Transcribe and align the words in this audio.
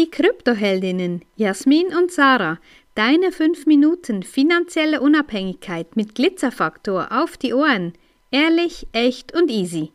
Die 0.00 0.10
Kryptoheldinnen 0.10 1.26
Jasmin 1.36 1.88
und 1.88 2.10
Sarah, 2.10 2.56
deine 2.94 3.32
5 3.32 3.66
Minuten 3.66 4.22
finanzielle 4.22 5.02
Unabhängigkeit 5.02 5.94
mit 5.94 6.14
Glitzerfaktor 6.14 7.08
auf 7.10 7.36
die 7.36 7.52
Ohren. 7.52 7.92
Ehrlich, 8.30 8.86
echt 8.92 9.36
und 9.36 9.50
easy. 9.50 9.92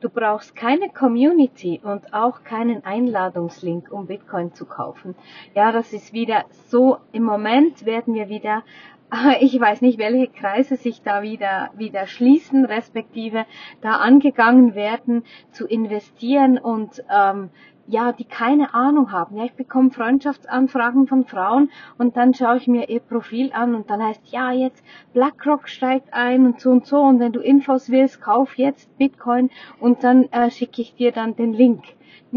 Du 0.00 0.08
brauchst 0.08 0.56
keine 0.56 0.88
Community 0.88 1.80
und 1.84 2.12
auch 2.12 2.42
keinen 2.42 2.84
Einladungslink, 2.84 3.92
um 3.92 4.08
Bitcoin 4.08 4.52
zu 4.54 4.66
kaufen. 4.66 5.14
Ja, 5.54 5.70
das 5.70 5.92
ist 5.92 6.12
wieder 6.12 6.44
so, 6.66 6.96
im 7.12 7.22
Moment 7.22 7.86
werden 7.86 8.14
wir 8.14 8.28
wieder 8.28 8.64
ich 9.40 9.58
weiß 9.58 9.80
nicht, 9.82 9.98
welche 9.98 10.28
Kreise 10.28 10.76
sich 10.76 11.02
da 11.02 11.22
wieder, 11.22 11.70
wieder 11.76 12.06
schließen, 12.06 12.64
respektive 12.64 13.46
da 13.80 13.98
angegangen 13.98 14.74
werden, 14.74 15.24
zu 15.52 15.66
investieren 15.66 16.58
und 16.58 17.04
ähm, 17.14 17.50
ja, 17.86 18.12
die 18.12 18.24
keine 18.24 18.74
Ahnung 18.74 19.12
haben. 19.12 19.36
Ja, 19.36 19.44
ich 19.44 19.54
bekomme 19.54 19.90
Freundschaftsanfragen 19.90 21.06
von 21.06 21.24
Frauen 21.24 21.70
und 21.98 22.16
dann 22.16 22.34
schaue 22.34 22.56
ich 22.56 22.66
mir 22.66 22.88
ihr 22.88 23.00
Profil 23.00 23.52
an 23.52 23.74
und 23.74 23.90
dann 23.90 24.02
heißt, 24.02 24.22
ja, 24.30 24.52
jetzt 24.52 24.84
BlackRock 25.12 25.68
steigt 25.68 26.12
ein 26.12 26.46
und 26.46 26.60
so 26.60 26.70
und 26.70 26.86
so 26.86 27.00
und 27.00 27.20
wenn 27.20 27.32
du 27.32 27.40
Infos 27.40 27.90
willst, 27.90 28.20
kauf 28.20 28.56
jetzt 28.56 28.96
Bitcoin 28.98 29.50
und 29.80 30.04
dann 30.04 30.24
äh, 30.32 30.50
schicke 30.50 30.82
ich 30.82 30.94
dir 30.94 31.12
dann 31.12 31.36
den 31.36 31.52
Link. 31.52 31.82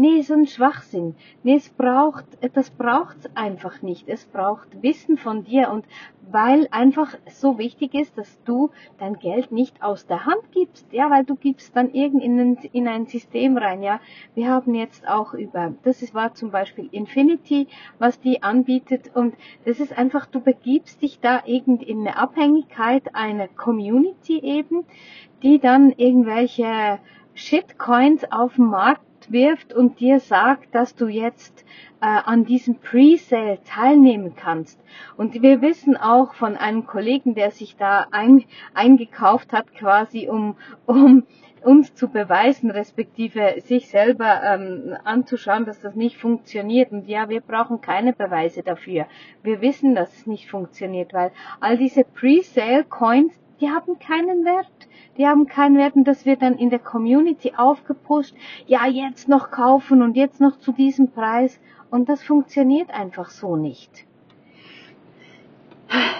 Nee, 0.00 0.22
so 0.22 0.34
ein 0.34 0.46
Schwachsinn. 0.46 1.16
Nee, 1.42 1.56
es 1.56 1.70
braucht, 1.70 2.24
das 2.54 2.70
braucht's 2.70 3.28
einfach 3.34 3.82
nicht. 3.82 4.08
Es 4.08 4.26
braucht 4.26 4.80
Wissen 4.80 5.16
von 5.16 5.42
dir 5.42 5.70
und 5.70 5.84
weil 6.30 6.68
einfach 6.70 7.16
so 7.26 7.58
wichtig 7.58 7.94
ist, 7.94 8.16
dass 8.18 8.42
du 8.44 8.70
dein 8.98 9.14
Geld 9.18 9.52
nicht 9.52 9.82
aus 9.82 10.06
der 10.06 10.26
Hand 10.26 10.52
gibst, 10.52 10.92
ja, 10.92 11.10
weil 11.10 11.24
du 11.24 11.34
gibst 11.34 11.74
dann 11.76 11.92
irgend 11.92 12.22
in 12.22 12.38
ein, 12.40 12.58
in 12.72 12.88
ein 12.88 13.06
System 13.06 13.56
rein, 13.56 13.82
ja. 13.82 14.00
Wir 14.34 14.48
haben 14.48 14.74
jetzt 14.74 15.08
auch 15.08 15.34
über, 15.34 15.74
das 15.82 16.14
war 16.14 16.34
zum 16.34 16.50
Beispiel 16.50 16.88
Infinity, 16.92 17.68
was 17.98 18.20
die 18.20 18.42
anbietet 18.42 19.10
und 19.14 19.34
das 19.64 19.80
ist 19.80 19.96
einfach, 19.96 20.26
du 20.26 20.40
begibst 20.40 21.02
dich 21.02 21.20
da 21.20 21.42
irgend 21.46 21.82
in 21.82 22.00
eine 22.00 22.16
Abhängigkeit, 22.16 23.14
eine 23.14 23.48
Community 23.48 24.38
eben, 24.40 24.84
die 25.42 25.58
dann 25.58 25.92
irgendwelche 25.92 26.98
Shitcoins 27.38 28.24
auf 28.32 28.56
dem 28.56 28.66
Markt 28.66 29.30
wirft 29.30 29.72
und 29.72 30.00
dir 30.00 30.18
sagt, 30.18 30.74
dass 30.74 30.96
du 30.96 31.06
jetzt 31.06 31.64
äh, 32.00 32.06
an 32.06 32.44
diesem 32.44 32.80
Pre-Sale 32.80 33.60
teilnehmen 33.64 34.34
kannst. 34.34 34.80
Und 35.16 35.40
wir 35.40 35.62
wissen 35.62 35.96
auch 35.96 36.34
von 36.34 36.56
einem 36.56 36.84
Kollegen, 36.84 37.36
der 37.36 37.52
sich 37.52 37.76
da 37.76 38.06
ein, 38.10 38.44
eingekauft 38.74 39.52
hat, 39.52 39.72
quasi 39.72 40.28
um, 40.28 40.56
um 40.86 41.24
uns 41.62 41.94
zu 41.94 42.08
beweisen, 42.08 42.72
respektive 42.72 43.60
sich 43.60 43.88
selber 43.88 44.42
ähm, 44.42 44.96
anzuschauen, 45.04 45.64
dass 45.64 45.80
das 45.80 45.94
nicht 45.94 46.16
funktioniert. 46.16 46.90
Und 46.90 47.06
ja, 47.06 47.28
wir 47.28 47.40
brauchen 47.40 47.80
keine 47.80 48.12
Beweise 48.12 48.64
dafür. 48.64 49.06
Wir 49.44 49.60
wissen, 49.60 49.94
dass 49.94 50.12
es 50.12 50.26
nicht 50.26 50.50
funktioniert, 50.50 51.14
weil 51.14 51.30
all 51.60 51.78
diese 51.78 52.02
Pre-Sale-Coins, 52.02 53.32
die 53.60 53.70
haben 53.70 53.98
keinen 53.98 54.44
Wert. 54.44 54.66
Die 55.16 55.26
haben 55.26 55.46
keinen 55.46 55.76
Wert 55.76 55.96
und 55.96 56.04
das 56.04 56.24
wird 56.24 56.42
dann 56.42 56.56
in 56.56 56.70
der 56.70 56.78
Community 56.78 57.52
aufgepusht. 57.56 58.34
Ja, 58.66 58.86
jetzt 58.86 59.28
noch 59.28 59.50
kaufen 59.50 60.02
und 60.02 60.16
jetzt 60.16 60.40
noch 60.40 60.58
zu 60.58 60.72
diesem 60.72 61.10
Preis. 61.10 61.60
Und 61.90 62.08
das 62.08 62.22
funktioniert 62.22 62.90
einfach 62.90 63.30
so 63.30 63.56
nicht. 63.56 64.06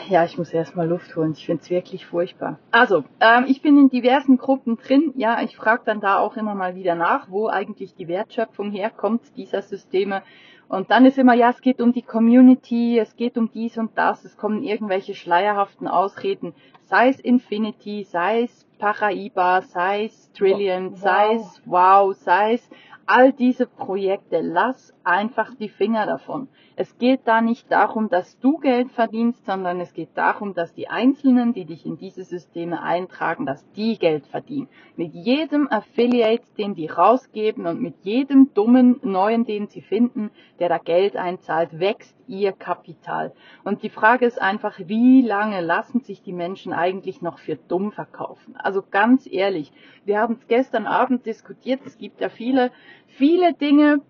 Ja, 0.08 0.24
ich 0.24 0.38
muss 0.38 0.54
erstmal 0.54 0.88
Luft 0.88 1.14
holen. 1.16 1.32
Ich 1.32 1.44
finde 1.44 1.62
es 1.62 1.68
wirklich 1.68 2.06
furchtbar. 2.06 2.58
Also, 2.70 3.04
ähm, 3.20 3.44
ich 3.46 3.60
bin 3.60 3.78
in 3.78 3.90
diversen 3.90 4.38
Gruppen 4.38 4.78
drin. 4.78 5.12
Ja, 5.16 5.42
ich 5.42 5.54
frage 5.54 5.82
dann 5.84 6.00
da 6.00 6.18
auch 6.18 6.36
immer 6.36 6.54
mal 6.54 6.74
wieder 6.74 6.94
nach, 6.94 7.30
wo 7.30 7.48
eigentlich 7.48 7.94
die 7.94 8.08
Wertschöpfung 8.08 8.70
herkommt 8.70 9.36
dieser 9.36 9.60
Systeme. 9.60 10.22
Und 10.68 10.90
dann 10.90 11.06
ist 11.06 11.16
immer, 11.16 11.34
ja, 11.34 11.48
es 11.48 11.62
geht 11.62 11.80
um 11.80 11.92
die 11.92 12.02
Community, 12.02 12.98
es 12.98 13.16
geht 13.16 13.38
um 13.38 13.50
dies 13.50 13.78
und 13.78 13.96
das, 13.96 14.24
es 14.24 14.36
kommen 14.36 14.62
irgendwelche 14.62 15.14
schleierhaften 15.14 15.88
Ausreden, 15.88 16.52
sei 16.82 17.08
es 17.08 17.20
Infinity, 17.20 18.04
sei 18.04 18.42
es 18.42 18.66
Paraiba, 18.78 19.62
sei 19.62 20.04
es 20.04 20.30
Trillion, 20.32 20.92
wow. 20.92 20.98
sei 20.98 21.34
es 21.34 21.62
Wow, 21.64 22.14
sei 22.14 22.54
es 22.54 22.70
all 23.08 23.32
diese 23.32 23.66
Projekte, 23.66 24.40
lass 24.42 24.94
einfach 25.02 25.54
die 25.54 25.70
Finger 25.70 26.04
davon. 26.04 26.48
Es 26.76 26.98
geht 26.98 27.22
da 27.24 27.40
nicht 27.40 27.72
darum, 27.72 28.10
dass 28.10 28.38
du 28.38 28.58
Geld 28.58 28.92
verdienst, 28.92 29.46
sondern 29.46 29.80
es 29.80 29.94
geht 29.94 30.10
darum, 30.14 30.52
dass 30.52 30.74
die 30.74 30.88
Einzelnen, 30.88 31.54
die 31.54 31.64
dich 31.64 31.86
in 31.86 31.96
diese 31.96 32.22
Systeme 32.22 32.82
eintragen, 32.82 33.46
dass 33.46 33.68
die 33.72 33.98
Geld 33.98 34.26
verdienen. 34.26 34.68
Mit 34.94 35.14
jedem 35.14 35.68
Affiliate, 35.72 36.44
den 36.58 36.74
die 36.74 36.86
rausgeben 36.86 37.66
und 37.66 37.80
mit 37.80 37.94
jedem 38.02 38.52
dummen 38.52 39.00
neuen, 39.02 39.46
den 39.46 39.68
sie 39.68 39.80
finden, 39.80 40.30
der 40.58 40.68
da 40.68 40.76
Geld 40.76 41.16
einzahlt, 41.16 41.80
wächst 41.80 42.14
ihr 42.28 42.52
Kapital. 42.52 43.32
Und 43.64 43.82
die 43.82 43.88
Frage 43.88 44.26
ist 44.26 44.40
einfach, 44.40 44.78
wie 44.78 45.22
lange 45.22 45.62
lassen 45.62 46.00
sich 46.00 46.22
die 46.22 46.34
Menschen 46.34 46.74
eigentlich 46.74 47.22
noch 47.22 47.38
für 47.38 47.56
dumm 47.56 47.90
verkaufen? 47.90 48.54
Also 48.56 48.82
ganz 48.88 49.26
ehrlich, 49.26 49.72
wir 50.04 50.20
haben 50.20 50.34
es 50.34 50.46
gestern 50.46 50.86
Abend 50.86 51.26
diskutiert, 51.26 51.80
es 51.86 51.96
gibt 51.96 52.20
ja 52.20 52.28
viele, 52.28 52.70
viele 53.06 53.54
Dinge, 53.54 54.00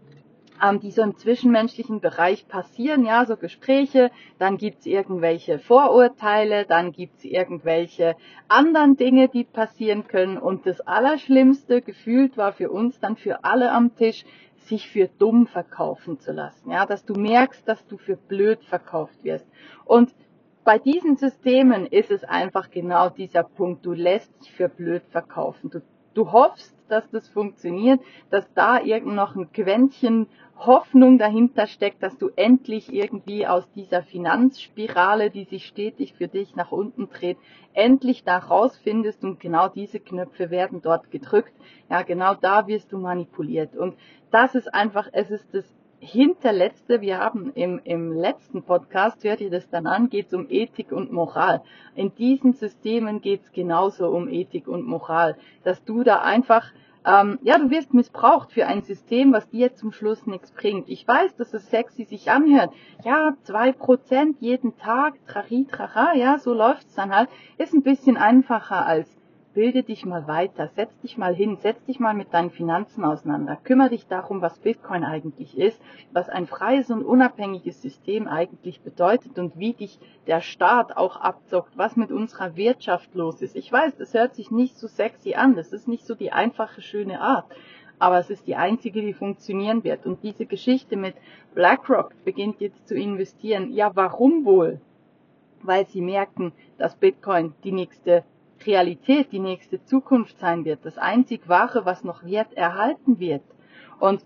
ähm, 0.62 0.80
die 0.80 0.90
so 0.90 1.02
im 1.02 1.16
zwischenmenschlichen 1.16 2.00
Bereich 2.00 2.48
passieren, 2.48 3.04
ja, 3.04 3.24
so 3.24 3.36
Gespräche, 3.36 4.10
dann 4.38 4.56
gibt's 4.56 4.86
irgendwelche 4.86 5.58
Vorurteile, 5.58 6.64
dann 6.66 6.92
gibt's 6.92 7.24
irgendwelche 7.24 8.16
anderen 8.48 8.96
Dinge, 8.96 9.28
die 9.28 9.44
passieren 9.44 10.08
können 10.08 10.38
und 10.38 10.66
das 10.66 10.80
Allerschlimmste 10.80 11.82
gefühlt 11.82 12.36
war 12.36 12.52
für 12.52 12.70
uns 12.70 12.98
dann 13.00 13.16
für 13.16 13.44
alle 13.44 13.72
am 13.72 13.94
Tisch, 13.96 14.24
sich 14.56 14.88
für 14.88 15.08
dumm 15.18 15.46
verkaufen 15.46 16.20
zu 16.20 16.32
lassen, 16.32 16.70
ja, 16.70 16.84
dass 16.84 17.04
du 17.04 17.14
merkst, 17.14 17.66
dass 17.66 17.86
du 17.86 17.96
für 17.96 18.16
blöd 18.16 18.62
verkauft 18.64 19.22
wirst. 19.22 19.46
Und 19.84 20.14
bei 20.64 20.78
diesen 20.78 21.16
Systemen 21.16 21.86
ist 21.86 22.10
es 22.10 22.24
einfach 22.24 22.70
genau 22.70 23.08
dieser 23.08 23.42
Punkt, 23.42 23.86
du 23.86 23.92
lässt 23.92 24.30
dich 24.38 24.52
für 24.52 24.68
blöd 24.68 25.02
verkaufen. 25.08 25.70
Du, 25.70 25.80
du 26.18 26.32
hoffst, 26.32 26.74
dass 26.88 27.08
das 27.10 27.28
funktioniert, 27.28 28.00
dass 28.30 28.52
da 28.54 28.80
irgend 28.80 29.14
noch 29.14 29.36
ein 29.36 29.52
Quäntchen 29.52 30.26
Hoffnung 30.58 31.18
dahinter 31.18 31.68
steckt, 31.68 32.02
dass 32.02 32.18
du 32.18 32.30
endlich 32.34 32.92
irgendwie 32.92 33.46
aus 33.46 33.70
dieser 33.76 34.02
Finanzspirale, 34.02 35.30
die 35.30 35.44
sich 35.44 35.66
stetig 35.66 36.14
für 36.14 36.26
dich 36.26 36.56
nach 36.56 36.72
unten 36.72 37.08
dreht, 37.08 37.38
endlich 37.72 38.24
da 38.24 38.38
rausfindest 38.38 39.22
und 39.22 39.38
genau 39.38 39.68
diese 39.68 40.00
Knöpfe 40.00 40.50
werden 40.50 40.82
dort 40.82 41.12
gedrückt. 41.12 41.52
Ja, 41.88 42.02
genau 42.02 42.34
da 42.34 42.66
wirst 42.66 42.92
du 42.92 42.98
manipuliert. 42.98 43.76
Und 43.76 43.96
das 44.32 44.56
ist 44.56 44.74
einfach, 44.74 45.08
es 45.12 45.30
ist 45.30 45.46
das 45.52 45.64
hinterletzte, 46.00 47.00
wir 47.00 47.18
haben 47.18 47.52
im, 47.54 47.80
im 47.84 48.12
letzten 48.12 48.62
Podcast, 48.62 49.24
hört 49.24 49.40
ihr 49.40 49.50
das 49.50 49.68
dann 49.68 49.86
an, 49.86 50.08
geht 50.08 50.28
es 50.28 50.34
um 50.34 50.46
Ethik 50.48 50.92
und 50.92 51.12
Moral. 51.12 51.62
In 51.94 52.14
diesen 52.14 52.52
Systemen 52.52 53.20
geht 53.20 53.42
es 53.42 53.52
genauso 53.52 54.08
um 54.08 54.28
Ethik 54.28 54.68
und 54.68 54.86
Moral, 54.86 55.36
dass 55.64 55.82
du 55.84 56.04
da 56.04 56.20
einfach 56.20 56.72
ähm, 57.08 57.38
ja, 57.42 57.56
du 57.58 57.70
wirst 57.70 57.94
missbraucht 57.94 58.52
für 58.52 58.66
ein 58.66 58.82
System, 58.82 59.32
was 59.32 59.48
dir 59.48 59.74
zum 59.74 59.92
Schluss 59.92 60.26
nichts 60.26 60.50
bringt. 60.50 60.88
Ich 60.88 61.06
weiß, 61.06 61.36
dass 61.36 61.54
es 61.54 61.70
sexy 61.70 62.04
sich 62.04 62.30
anhört. 62.30 62.70
Ja, 63.04 63.34
zwei 63.44 63.72
Prozent 63.72 64.40
jeden 64.40 64.76
Tag, 64.76 65.14
trari, 65.26 65.66
trara, 65.70 66.14
ja, 66.14 66.38
so 66.38 66.52
läuft's 66.52 66.94
dann 66.94 67.14
halt. 67.14 67.30
Ist 67.56 67.72
ein 67.72 67.82
bisschen 67.82 68.16
einfacher 68.16 68.84
als 68.84 69.17
bilde 69.58 69.82
dich 69.82 70.06
mal 70.06 70.28
weiter, 70.28 70.68
setz 70.76 70.96
dich 71.00 71.18
mal 71.18 71.34
hin, 71.34 71.56
setz 71.56 71.84
dich 71.86 71.98
mal 71.98 72.14
mit 72.14 72.32
deinen 72.32 72.50
Finanzen 72.52 73.04
auseinander, 73.04 73.58
kümmere 73.64 73.90
dich 73.90 74.06
darum, 74.06 74.40
was 74.40 74.56
Bitcoin 74.60 75.02
eigentlich 75.02 75.58
ist, 75.58 75.82
was 76.12 76.28
ein 76.28 76.46
freies 76.46 76.92
und 76.92 77.02
unabhängiges 77.02 77.82
System 77.82 78.28
eigentlich 78.28 78.82
bedeutet 78.82 79.36
und 79.36 79.58
wie 79.58 79.72
dich 79.72 79.98
der 80.28 80.42
Staat 80.42 80.96
auch 80.96 81.16
abzockt, 81.16 81.76
was 81.76 81.96
mit 81.96 82.12
unserer 82.12 82.54
Wirtschaft 82.54 83.12
los 83.16 83.42
ist. 83.42 83.56
Ich 83.56 83.72
weiß, 83.72 83.96
das 83.96 84.14
hört 84.14 84.36
sich 84.36 84.52
nicht 84.52 84.78
so 84.78 84.86
sexy 84.86 85.34
an, 85.34 85.56
das 85.56 85.72
ist 85.72 85.88
nicht 85.88 86.06
so 86.06 86.14
die 86.14 86.30
einfache, 86.30 86.80
schöne 86.80 87.20
Art 87.20 87.46
aber 88.00 88.20
es 88.20 88.30
ist 88.30 88.46
die 88.46 88.54
einzige, 88.54 89.00
die 89.00 89.12
funktionieren 89.12 89.82
wird. 89.82 90.06
Und 90.06 90.22
diese 90.22 90.46
Geschichte 90.46 90.96
mit 90.96 91.16
BlackRock 91.56 92.12
beginnt 92.24 92.60
jetzt 92.60 92.86
zu 92.86 92.94
investieren. 92.94 93.72
Ja, 93.72 93.90
warum 93.96 94.44
wohl? 94.44 94.80
Weil 95.62 95.84
sie 95.84 96.00
merken, 96.00 96.52
dass 96.78 96.94
Bitcoin 96.94 97.54
die 97.64 97.72
nächste 97.72 98.22
Realität 98.66 99.32
die 99.32 99.38
nächste 99.38 99.82
Zukunft 99.84 100.38
sein 100.38 100.64
wird, 100.64 100.84
das 100.84 100.98
einzig 100.98 101.48
Wahre, 101.48 101.84
was 101.84 102.04
noch 102.04 102.24
Wert 102.24 102.52
erhalten 102.54 103.18
wird. 103.18 103.42
Und 104.00 104.24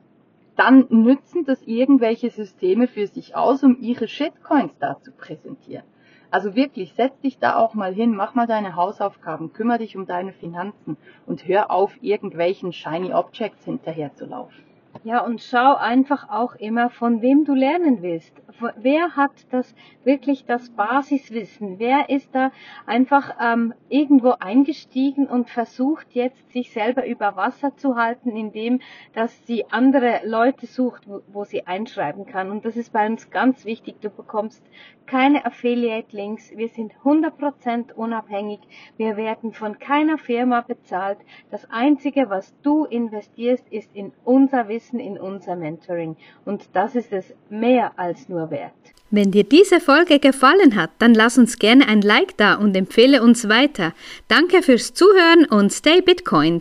dann 0.57 0.87
nützen 0.91 1.45
das 1.45 1.63
irgendwelche 1.63 2.31
Systeme 2.31 2.87
für 2.87 3.07
sich 3.07 3.37
aus, 3.37 3.63
um 3.63 3.81
ihre 3.81 4.09
Shitcoins 4.09 4.73
da 4.79 5.01
zu 5.01 5.13
präsentieren. 5.13 5.85
Also 6.31 6.55
wirklich, 6.55 6.95
setz 6.95 7.21
dich 7.21 7.39
da 7.39 7.57
auch 7.57 7.75
mal 7.75 7.93
hin, 7.93 8.15
mach 8.15 8.35
mal 8.35 8.47
deine 8.47 8.75
Hausaufgaben, 8.75 9.53
kümmere 9.53 9.79
dich 9.79 9.97
um 9.97 10.07
deine 10.07 10.33
Finanzen 10.33 10.97
und 11.27 11.47
hör 11.47 11.71
auf, 11.71 11.93
irgendwelchen 12.03 12.73
Shiny 12.73 13.13
Objects 13.13 13.65
hinterherzulaufen. 13.65 14.72
Ja, 15.05 15.25
und 15.25 15.43
schau 15.43 15.75
einfach 15.75 16.31
auch 16.31 16.55
immer, 16.55 16.89
von 16.89 17.23
wem 17.23 17.45
du 17.45 17.55
lernen 17.55 18.03
willst. 18.03 18.33
Wer 18.77 19.17
hat 19.17 19.33
das 19.51 19.75
wirklich 20.05 20.45
das 20.45 20.71
Basiswissen? 20.71 21.81
Wer 21.81 22.09
ist 22.09 22.33
da 22.33 22.53
einfach 22.87 23.35
ähm, 23.41 23.75
irgendwo 23.89 24.35
eingestiegen 24.39 25.27
und 25.27 25.51
versucht 25.51 26.07
jetzt 26.13 26.53
sich 26.53 26.71
selber 26.71 27.05
über 27.05 27.35
Wasser 27.35 27.75
zu 27.77 27.97
halten, 27.97 28.37
indem 28.37 28.81
dass 29.13 29.45
sie 29.47 29.65
andere 29.71 30.21
Leute 30.25 30.67
sucht, 30.67 31.09
wo, 31.09 31.23
wo 31.33 31.45
sie 31.45 31.67
einschreiben 31.67 32.25
kann. 32.25 32.53
Und 32.53 32.65
das 32.65 32.77
ist 32.77 32.93
bei 32.93 33.05
uns 33.05 33.31
ganz 33.31 33.65
wichtig. 33.65 33.97
Du 34.01 34.11
bekommst 34.11 34.63
keine 35.07 35.45
Affiliate-Links. 35.45 36.53
Wir 36.57 36.69
sind 36.69 36.95
100% 37.05 37.93
unabhängig. 37.93 38.61
Wir 38.97 39.17
werden 39.17 39.53
von 39.53 39.79
keiner 39.79 40.19
Firma 40.19 40.61
bezahlt. 40.61 41.19
Das 41.51 41.69
Einzige, 41.71 42.31
was 42.31 42.55
du 42.63 42.85
investierst, 42.85 43.67
ist 43.71 43.95
in 43.95 44.13
unser 44.25 44.69
Wissen, 44.69 44.92
in 44.99 45.19
unser 45.19 45.57
Mentoring. 45.57 46.17
Und 46.45 46.69
das 46.75 46.95
ist 46.95 47.13
es 47.13 47.35
mehr 47.49 47.93
als 47.97 48.29
nur 48.29 48.51
wert. 48.51 48.73
Wenn 49.15 49.31
dir 49.31 49.45
diese 49.45 49.81
Folge 49.81 50.19
gefallen 50.19 50.77
hat, 50.77 50.91
dann 50.99 51.15
lass 51.15 51.39
uns 51.39 51.59
gerne 51.59 51.87
ein 51.87 52.03
Like 52.03 52.37
da 52.37 52.55
und 52.55 52.77
empfehle 52.77 53.23
uns 53.23 53.49
weiter. 53.49 53.93
Danke 54.29 54.63
fürs 54.63 54.95
Zuhören 54.95 55.45
und 55.45 55.73
stay 55.73 56.01
Bitcoin. 56.01 56.61